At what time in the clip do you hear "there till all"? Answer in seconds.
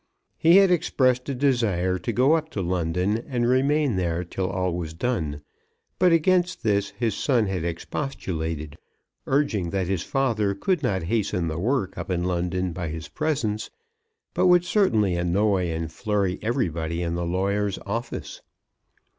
3.97-4.73